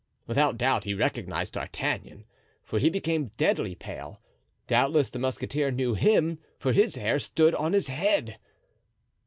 [0.25, 2.25] Without doubt he recognized D'Artagnan,
[2.63, 4.19] for he became deadly pale;
[4.65, 8.39] doubtless the musketeer knew him, for his hair stood up on his head.